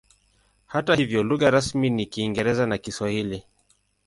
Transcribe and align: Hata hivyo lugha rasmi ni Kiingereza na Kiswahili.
Hata 0.65 0.95
hivyo 0.95 1.23
lugha 1.23 1.51
rasmi 1.51 1.89
ni 1.89 2.05
Kiingereza 2.05 2.65
na 2.67 2.77
Kiswahili. 2.77 3.43